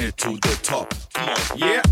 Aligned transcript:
it 0.00 0.16
to 0.16 0.30
the 0.30 0.58
top. 0.62 0.94
Come 1.12 1.28
on, 1.28 1.58
yeah. 1.58 1.82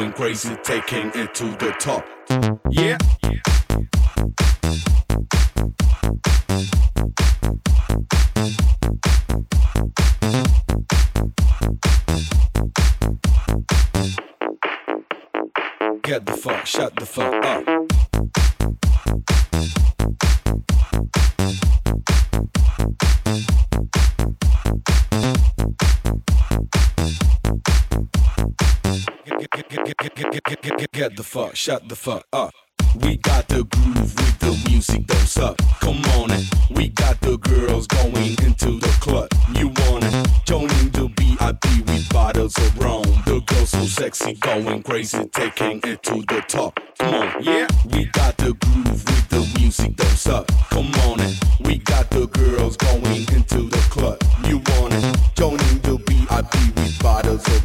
Going 0.00 0.12
crazy, 0.14 0.56
taking 0.62 1.10
it 1.14 1.34
to 1.34 1.44
the 1.58 1.74
top. 1.78 2.06
Yeah. 2.70 2.96
Get 29.52 31.16
the 31.16 31.24
fuck, 31.24 31.56
shut 31.56 31.88
the 31.88 31.96
fuck 31.96 32.24
up. 32.32 32.52
We 33.02 33.16
got 33.16 33.48
the 33.48 33.64
groove 33.64 34.14
with 34.14 34.38
the 34.38 34.70
music, 34.70 35.06
don't 35.06 35.26
suck. 35.26 35.56
Come 35.80 36.04
on 36.16 36.30
it. 36.30 36.44
We 36.70 36.88
got 36.90 37.20
the 37.20 37.36
girls 37.36 37.88
going 37.88 38.36
into 38.44 38.78
the 38.78 38.96
club. 39.00 39.28
You 39.56 39.68
want 39.68 40.04
it? 40.04 40.28
Joining 40.46 40.90
the 40.90 41.08
VIP 41.16 41.88
with 41.88 42.08
bottles 42.10 42.56
of 42.58 42.78
rum. 42.78 43.02
The 43.26 43.40
girls 43.46 43.70
so 43.70 43.84
sexy, 43.86 44.34
going 44.34 44.84
crazy, 44.84 45.26
taking 45.32 45.80
it 45.82 46.02
to 46.04 46.22
the 46.28 46.44
top. 46.46 46.78
Come 46.98 47.14
on, 47.14 47.42
yeah. 47.42 47.66
We 47.92 48.04
got 48.06 48.36
the 48.36 48.54
groove 48.54 49.04
with 49.04 49.28
the 49.30 49.58
music, 49.58 49.96
don't 49.96 50.08
suck. 50.10 50.46
Come 50.70 50.92
on 51.06 51.20
it. 51.20 51.36
We 51.60 51.78
got 51.78 52.08
the 52.10 52.26
girls 52.28 52.76
going 52.76 53.26
into 53.34 53.68
the 53.68 53.84
club. 53.90 54.22
You 54.46 54.58
want 54.58 54.94
it? 54.94 55.16
Joining 55.34 55.78
the 55.80 56.09
VIP 56.30 56.76
with 56.76 57.02
bottles 57.02 57.46
of. 57.48 57.60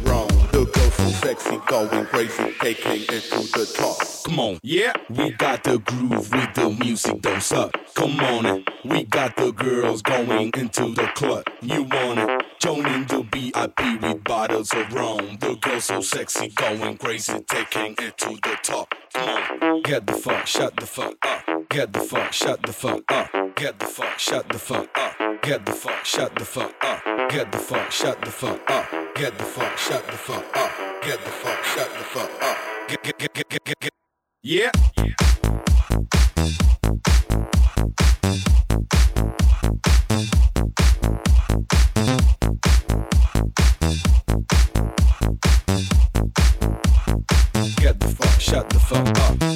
The 0.52 0.64
girls 0.64 0.94
so 0.94 1.08
sexy, 1.08 1.58
going 1.66 2.06
crazy, 2.06 2.54
taking 2.60 3.02
it 3.02 3.22
to 3.30 3.40
the 3.58 3.72
top. 3.76 3.96
Come 4.24 4.40
on, 4.40 4.58
yeah. 4.62 4.92
We 5.08 5.30
got 5.32 5.62
the 5.64 5.78
groove 5.78 6.32
with 6.32 6.54
the 6.54 6.76
music, 6.80 7.22
don't 7.22 7.42
suck. 7.42 7.72
Come 7.94 8.18
on 8.20 8.46
it. 8.46 8.68
We 8.84 9.04
got 9.04 9.36
the 9.36 9.52
girls 9.52 10.02
going 10.02 10.50
into 10.56 10.94
the 10.94 11.08
club. 11.14 11.44
You 11.60 11.84
want 11.84 12.18
it? 12.18 12.42
Joining 12.60 13.06
the 13.06 13.22
VIP 13.30 14.02
with 14.02 14.24
bottles 14.24 14.72
of 14.72 14.92
rum. 14.92 15.36
The 15.40 15.56
girls 15.60 15.84
so 15.84 16.00
sexy, 16.00 16.48
going 16.48 16.96
crazy, 16.98 17.40
taking 17.46 17.94
it 17.98 18.18
to 18.18 18.30
the 18.30 18.58
top. 18.62 18.94
Come 19.14 19.28
on, 19.28 19.82
get 19.82 20.06
the 20.06 20.14
fuck, 20.14 20.46
shut 20.46 20.76
the 20.76 20.86
fuck 20.86 21.14
up. 21.24 21.68
Get 21.68 21.92
the 21.92 22.00
fuck, 22.00 22.32
shut 22.32 22.62
the 22.62 22.72
fuck 22.72 23.12
up. 23.12 23.30
Get 23.56 23.78
the 23.78 23.86
fuck, 23.86 24.18
shut 24.18 24.48
the 24.48 24.58
fuck 24.58 24.88
up. 24.98 25.42
Get 25.42 25.66
the 25.66 25.72
fuck, 25.72 26.04
shut 26.04 26.34
the 26.34 26.44
fuck 26.44 26.74
up. 26.82 27.15
Get 27.28 27.50
the 27.50 27.58
fuck, 27.58 27.90
shut 27.90 28.20
the 28.20 28.30
fuck 28.30 28.70
up. 28.70 28.86
Get 29.16 29.36
the 29.36 29.44
fuck, 29.44 29.76
shut 29.76 30.06
the 30.06 30.12
fuck 30.12 30.44
up. 30.56 30.70
Get 31.02 31.18
the 31.24 31.30
fuck, 31.30 31.64
shut 31.64 31.90
the 31.90 32.04
fuck 32.04 32.30
up. 32.42 32.56
Get, 32.88 33.02
get, 33.02 33.18
get, 33.18 33.34
get, 33.34 33.64
get, 33.64 33.80
get. 33.80 33.92
Yeah. 34.42 34.70
Get 47.76 48.00
the 48.00 48.08
fuck, 48.08 48.40
shut 48.40 48.70
the 48.70 48.78
fuck 48.78 49.18
up. 49.18 49.55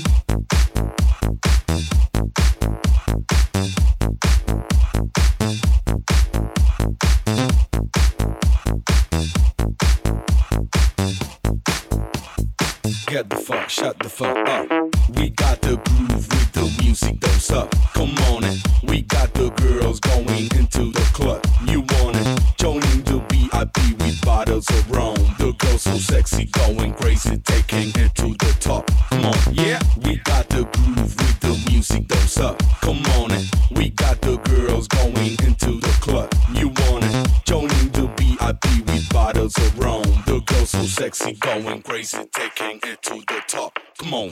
Get 13.21 13.29
the 13.29 13.35
fuck, 13.35 13.69
shut 13.69 13.99
the 13.99 14.09
fuck 14.09 14.35
up. 14.49 14.67
We 15.15 15.29
got 15.29 15.61
the 15.61 15.77
groove 15.77 16.27
with 16.27 16.51
the 16.53 16.81
music, 16.81 17.19
don't 17.19 17.39
suck. 17.39 17.69
Come 17.93 18.17
on 18.33 18.43
it. 18.45 18.57
We 18.81 19.03
got 19.03 19.31
the 19.35 19.51
girls 19.51 19.99
going 19.99 20.49
into 20.57 20.91
the 20.91 21.07
club. 21.13 21.45
You 21.67 21.81
want 21.81 22.17
it? 22.17 22.39
Joining 22.57 23.03
the 23.03 23.23
VIP 23.29 24.01
with 24.01 24.19
bottles 24.25 24.67
of 24.71 24.89
rum. 24.89 25.13
The 25.37 25.53
girls 25.59 25.83
so 25.83 25.97
sexy, 25.99 26.45
going 26.45 26.95
crazy, 26.95 27.37
taking 27.37 27.89
it 27.89 28.15
to 28.15 28.33
the 28.41 28.57
top. 28.59 28.89
Come 29.11 29.25
on, 29.25 29.37
yeah. 29.53 29.79
We 30.03 30.17
got 30.23 30.49
the 30.49 30.63
groove 30.63 30.97
with 30.97 31.39
the 31.41 31.69
music, 31.69 32.07
don't 32.07 32.21
suck. 32.21 32.57
Come 32.81 33.05
on 33.21 33.29
it. 33.29 33.45
We 33.69 33.91
got 33.91 34.19
the 34.21 34.37
girls 34.37 34.87
going 34.87 35.37
into 35.45 35.79
the 35.79 35.95
club. 36.01 36.33
You 36.55 36.69
want 36.69 37.05
it? 37.05 37.29
Joining 37.45 37.89
the 37.91 38.07
VIP 38.17 38.65
with 38.87 39.13
bottles 39.13 39.55
of 39.57 39.77
rum. 39.77 40.01
The 40.25 40.41
girls 40.43 40.71
so 40.71 40.83
sexy, 40.85 41.33
going 41.33 41.83
crazy, 41.83 42.17
taking 42.33 42.79
it 42.83 42.90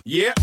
yeah. 0.10 0.34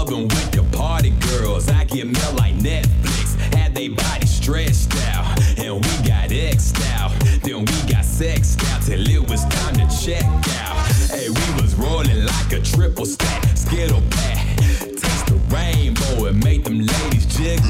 clubbing 0.00 0.28
with 0.28 0.50
the 0.52 0.62
party 0.76 1.10
girls. 1.28 1.68
I 1.68 1.84
get 1.84 2.06
mail 2.06 2.32
like 2.34 2.54
Netflix. 2.54 3.36
Had 3.54 3.74
they 3.74 3.88
body 3.88 4.26
stretched 4.26 4.94
out, 5.08 5.38
and 5.58 5.74
we 5.74 6.08
got 6.08 6.32
X 6.32 6.72
out. 6.94 7.12
Then 7.42 7.64
we 7.64 7.92
got 7.92 8.04
sex 8.04 8.56
out 8.70 8.82
till 8.82 9.06
it 9.06 9.28
was 9.28 9.44
time 9.46 9.74
to 9.74 9.86
check 10.02 10.24
out. 10.60 10.76
Hey, 11.10 11.28
we 11.28 11.62
was 11.62 11.74
rolling 11.74 12.24
like 12.24 12.52
a 12.52 12.60
triple 12.60 13.04
stack, 13.04 13.44
skittle 13.56 14.02
pack. 14.10 14.56
Taste 14.56 15.26
the 15.26 15.40
rainbow 15.52 16.26
and 16.26 16.42
make 16.42 16.64
them 16.64 16.78
ladies 16.78 17.26
jiggle. 17.26 17.69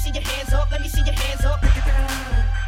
see 0.00 0.10
your 0.12 0.22
hands 0.22 0.54
up, 0.54 0.70
let 0.70 0.80
me 0.80 0.88
see 0.88 1.02
your 1.02 1.14
hands 1.14 1.44
up. 1.44 2.59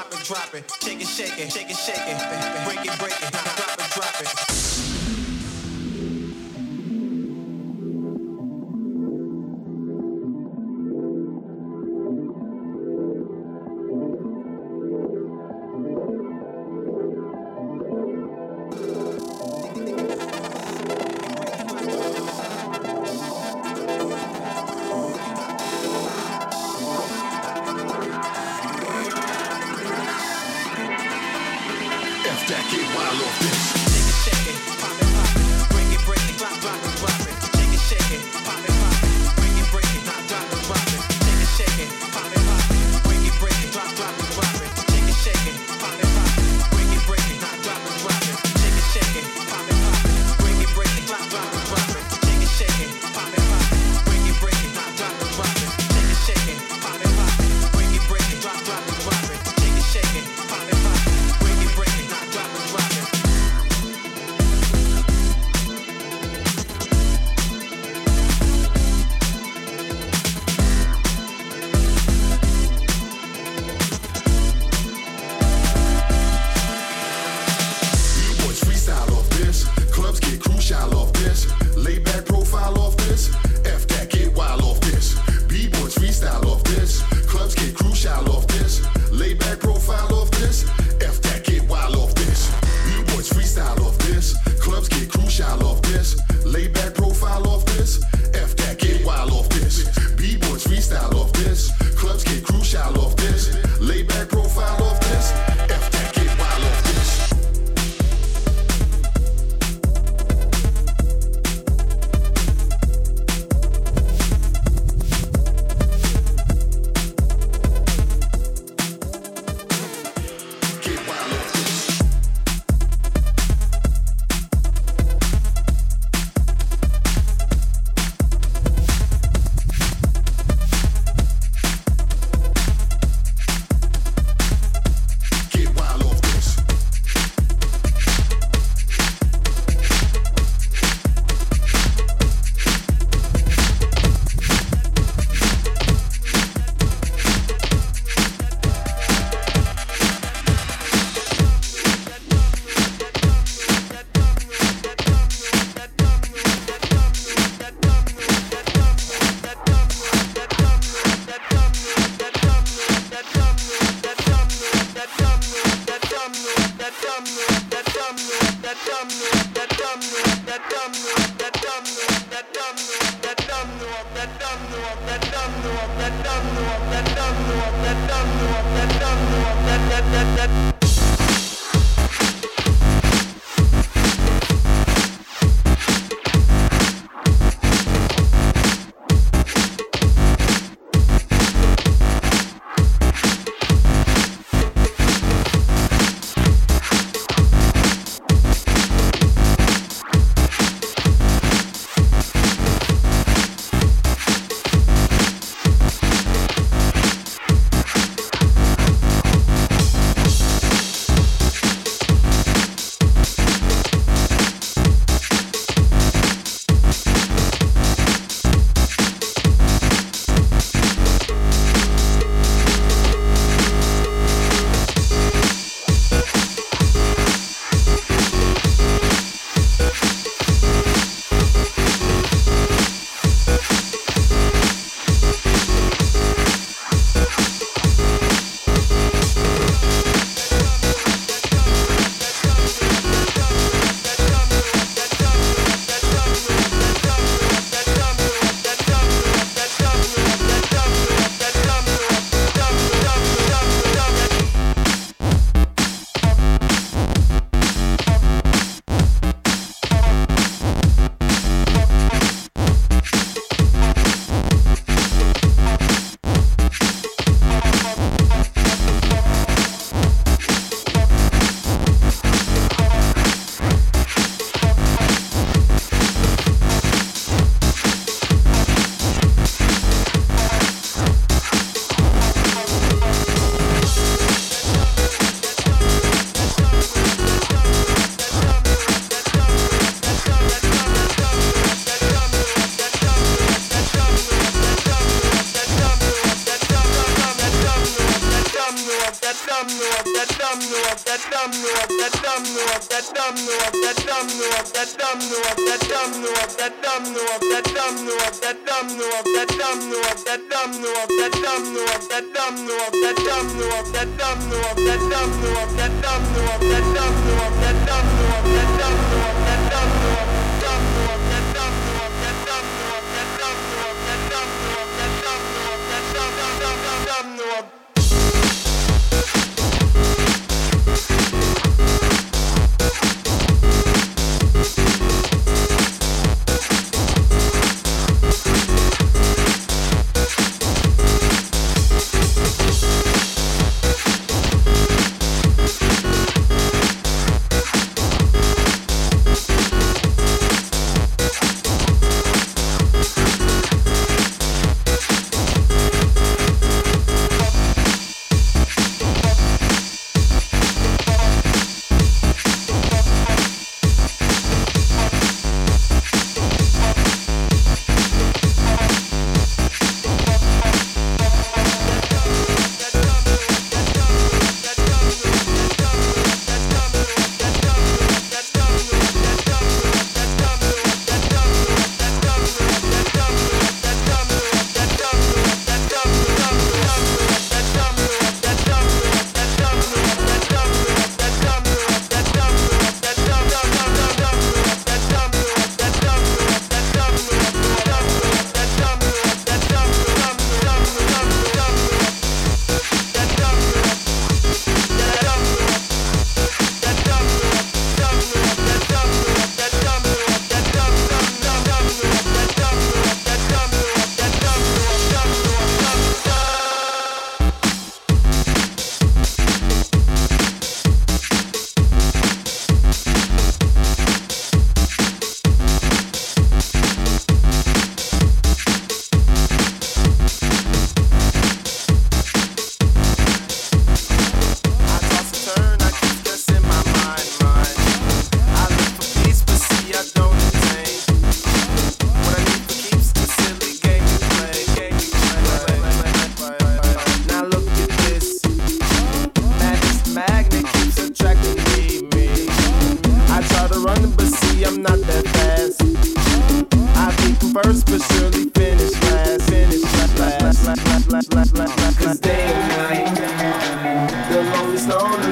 drop 0.00 0.12
it, 0.14 0.24
drop 0.26 0.54
it, 0.54 0.64
shake 0.82 1.00
it, 1.00 1.06
shake 1.06 1.38
it, 1.38 1.52
shake 1.52 1.70
it, 1.70 1.76
shake 1.76 1.96
it, 1.96 2.64
break 2.64 2.86
it, 2.86 2.98
break 2.98 3.12
it, 3.12 3.32
drop 3.32 3.78
it, 3.78 3.90
drop 3.92 4.20
it. 4.22 4.79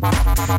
Uh. 0.00 0.58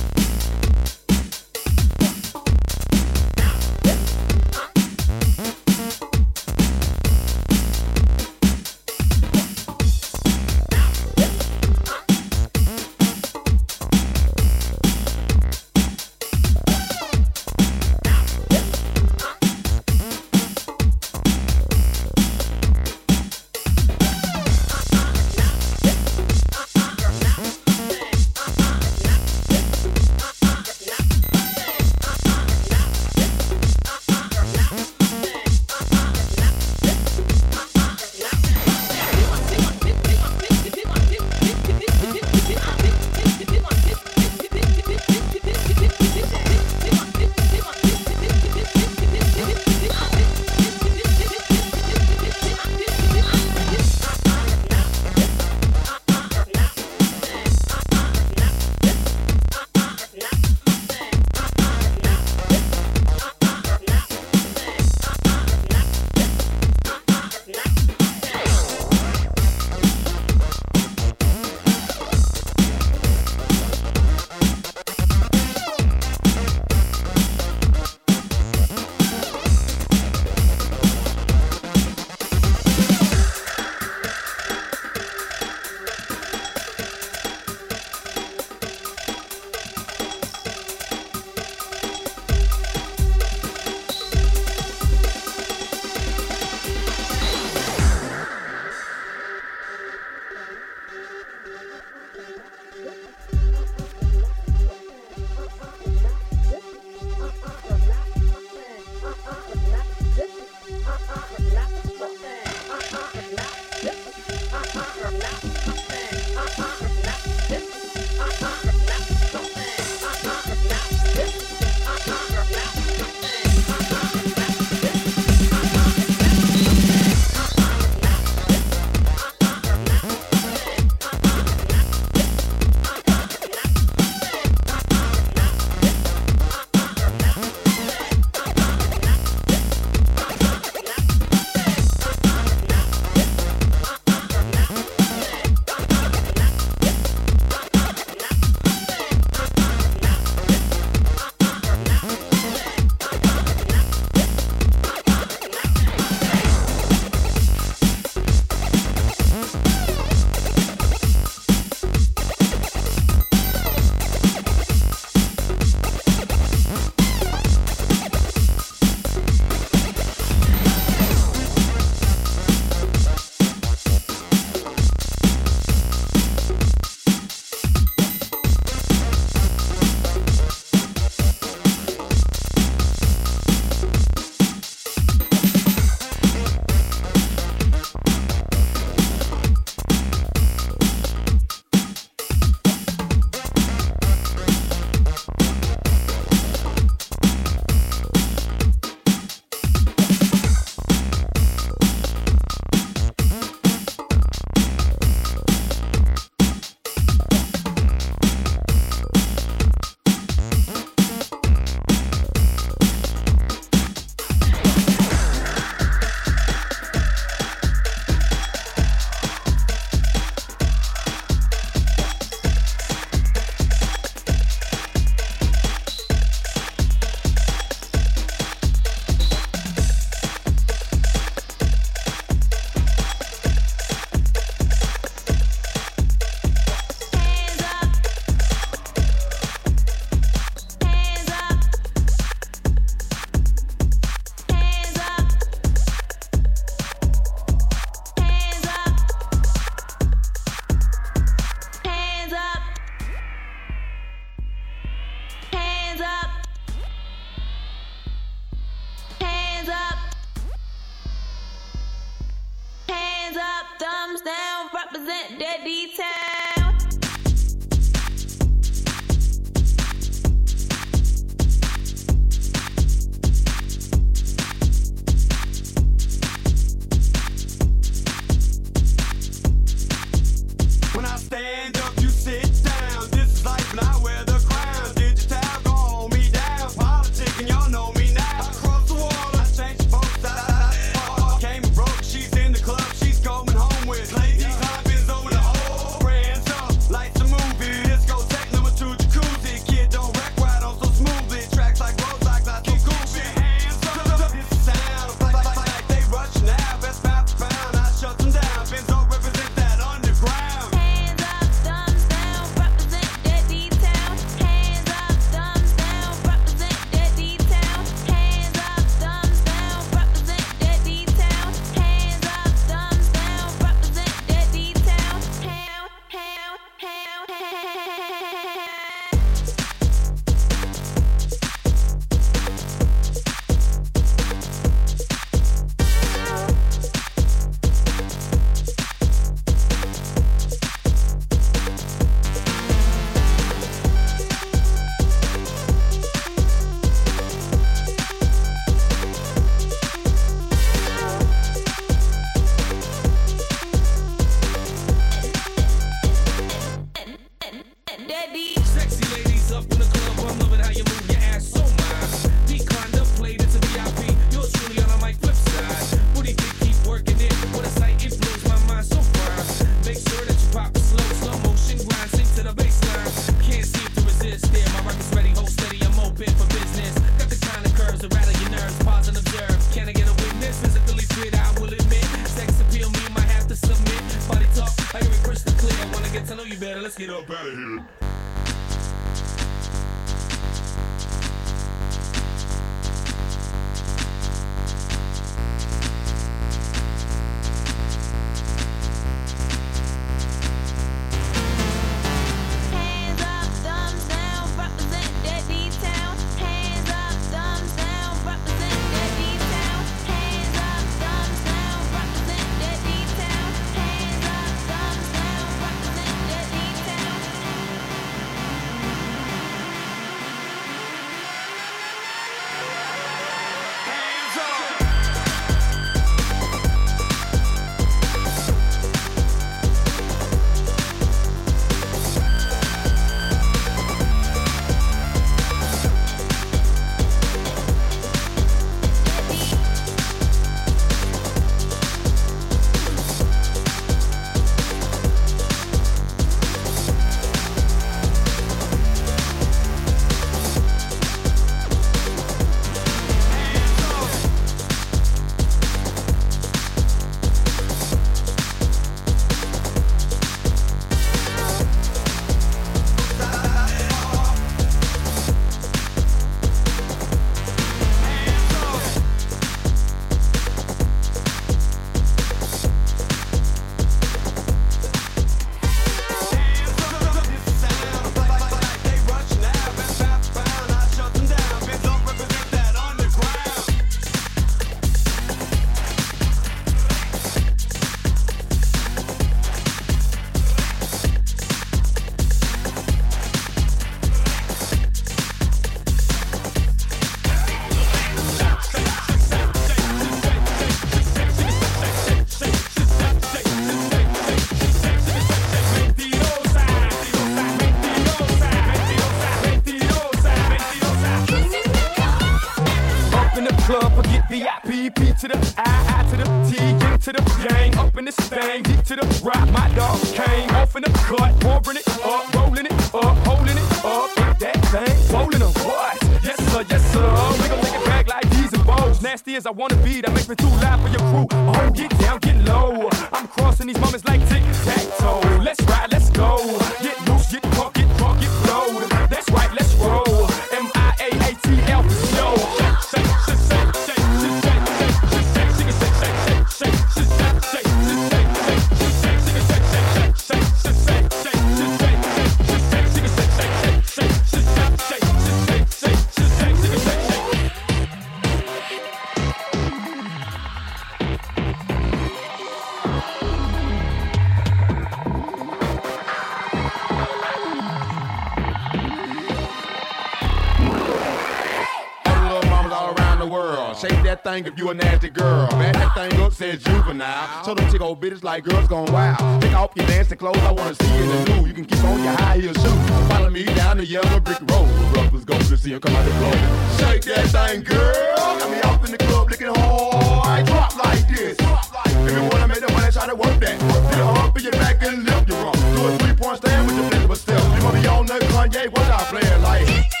stop 599.01 599.19
playing 599.19 599.41
like. 599.41 600.00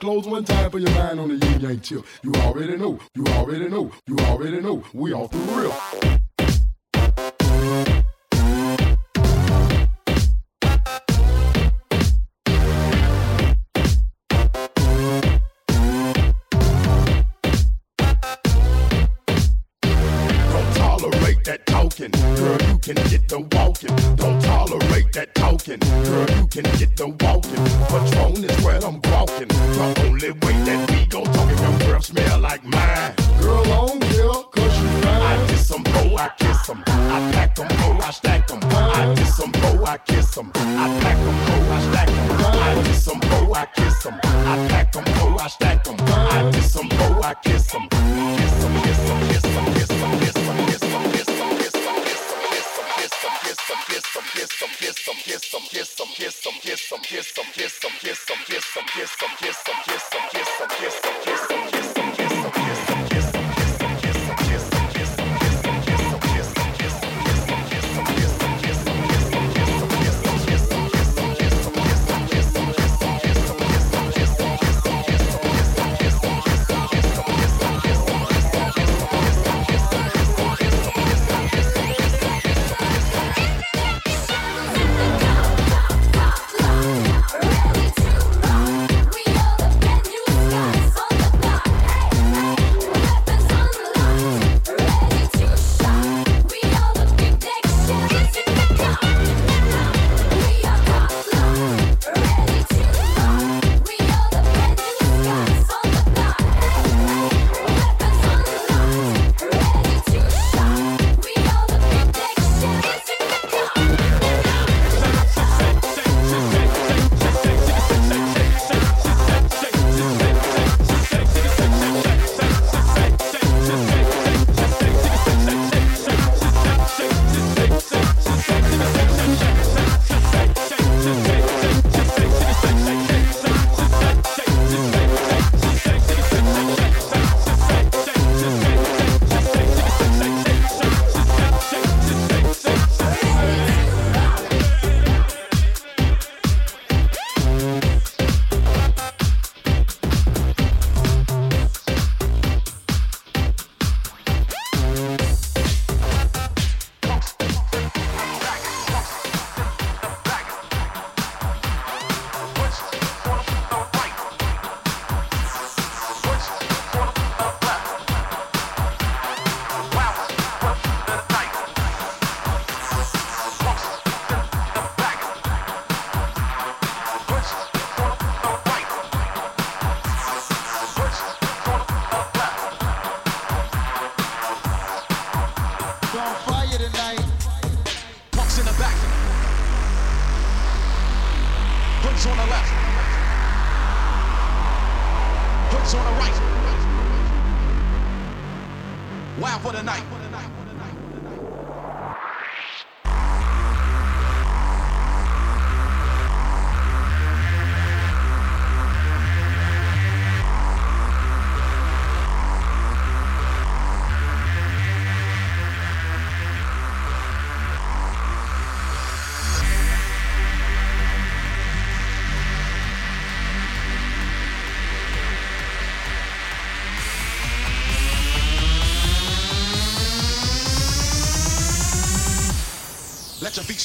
close 0.00 0.26
one 0.26 0.44
time 0.44 0.70
for 0.70 0.78
your 0.78 0.90
mind 0.90 1.20
on 1.20 1.28
the 1.28 1.46
yin 1.46 1.60
yang 1.60 1.80
chill. 1.80 2.04
You 2.22 2.31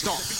Let 0.04 0.37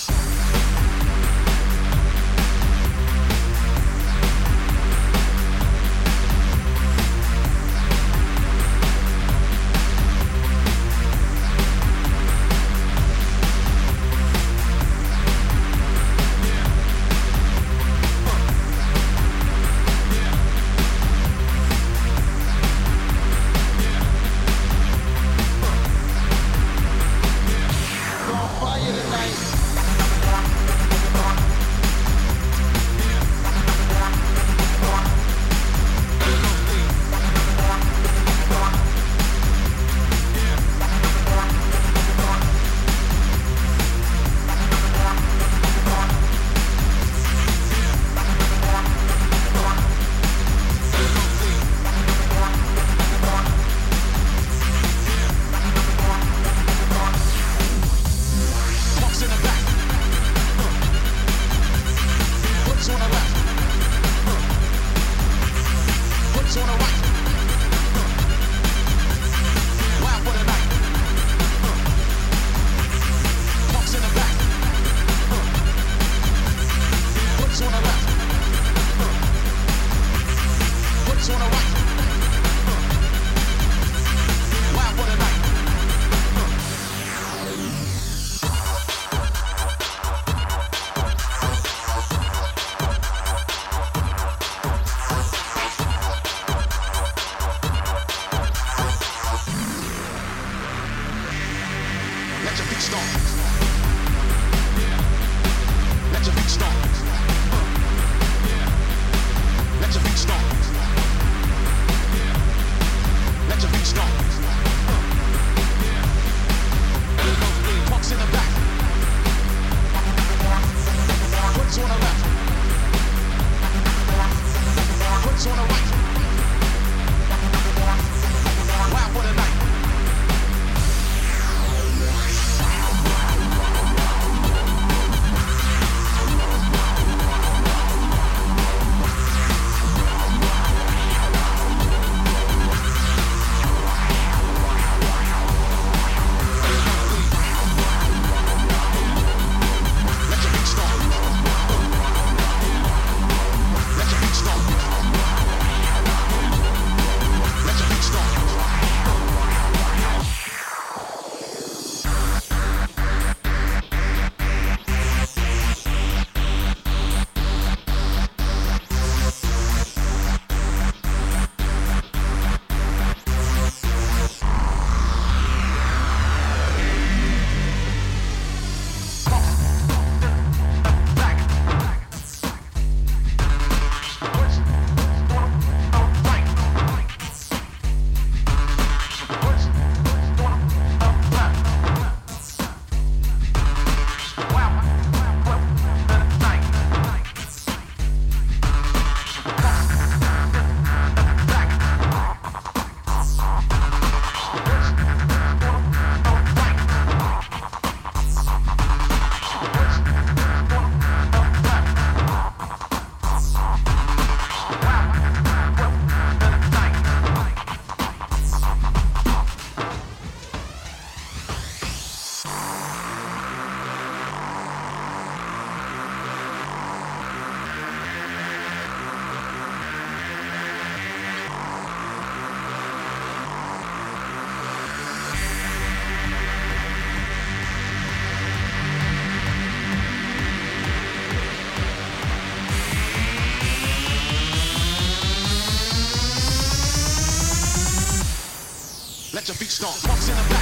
Stomp. 249.70 250.02
Punks 250.04 250.30
in 250.30 250.36
the 250.36 250.57